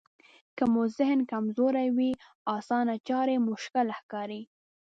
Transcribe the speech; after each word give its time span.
که 0.57 0.63
مو 0.73 0.81
ذهن 0.97 1.19
کمزوری 1.31 1.87
وي 1.97 2.11
اسانه 2.57 2.95
چارې 3.07 3.35
مشکله 3.49 3.93
ښکاري. 3.99 4.41